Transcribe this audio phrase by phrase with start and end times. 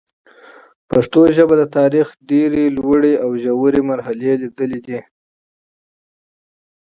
[0.89, 4.99] پښتو ژبه د تاریخ ډېري لوړي او ژوري مرحلې لیدلي دي.